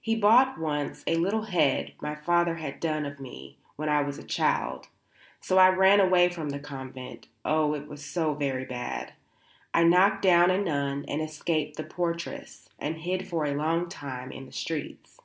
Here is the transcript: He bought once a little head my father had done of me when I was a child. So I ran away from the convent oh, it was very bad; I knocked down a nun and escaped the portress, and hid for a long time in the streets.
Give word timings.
He 0.00 0.14
bought 0.14 0.58
once 0.60 1.02
a 1.08 1.16
little 1.16 1.42
head 1.46 1.94
my 2.00 2.14
father 2.14 2.54
had 2.54 2.78
done 2.78 3.04
of 3.04 3.18
me 3.18 3.56
when 3.74 3.88
I 3.88 4.00
was 4.00 4.16
a 4.16 4.22
child. 4.22 4.86
So 5.40 5.58
I 5.58 5.70
ran 5.70 5.98
away 5.98 6.28
from 6.28 6.50
the 6.50 6.60
convent 6.60 7.26
oh, 7.44 7.74
it 7.74 7.88
was 7.88 8.06
very 8.14 8.64
bad; 8.64 9.14
I 9.74 9.82
knocked 9.82 10.22
down 10.22 10.52
a 10.52 10.58
nun 10.58 11.04
and 11.08 11.20
escaped 11.20 11.78
the 11.78 11.82
portress, 11.82 12.68
and 12.78 12.98
hid 12.98 13.26
for 13.26 13.44
a 13.44 13.56
long 13.56 13.88
time 13.88 14.30
in 14.30 14.46
the 14.46 14.52
streets. 14.52 15.18